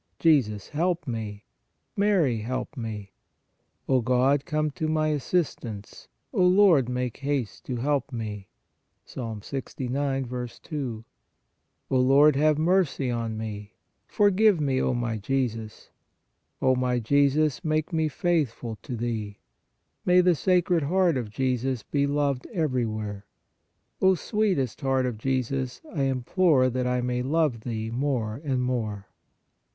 [0.17, 1.45] Jesus, help me.
[1.95, 3.11] Mary, help me."
[3.87, 8.47] O God, come to my assistance; O Lord, make haste to help me"
[9.05, 9.17] (Ps.
[9.41, 10.47] 69.
[10.63, 11.05] 2).
[11.91, 13.73] O Lord, have mercy on me.
[14.07, 15.91] For give me, O my Jesus.
[16.63, 19.37] O my Jesus, make me faith ful to Thee.
[20.03, 23.27] May the Sacred Heart of Jesus be loved everywhere.
[24.01, 29.05] O sweetest Heart of Jesus, I implore that I may love Thee more and more.